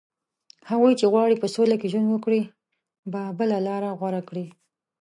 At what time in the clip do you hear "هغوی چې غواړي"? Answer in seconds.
0.69-1.35